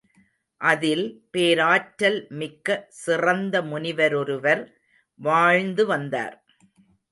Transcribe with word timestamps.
அதில் 0.61 1.03
பேராற்றல் 1.31 2.27
மிக்க 2.29 2.85
சிறந்த 2.89 3.61
முனிவரொருவர் 3.61 4.63
வாழ்ந்து 5.19 5.85
வந்தார். 5.85 6.35